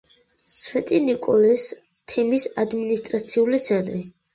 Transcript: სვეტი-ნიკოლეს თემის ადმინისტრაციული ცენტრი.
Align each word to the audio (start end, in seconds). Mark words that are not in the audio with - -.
სვეტი-ნიკოლეს 0.53 1.67
თემის 2.15 2.51
ადმინისტრაციული 2.67 3.67
ცენტრი. 3.73 4.07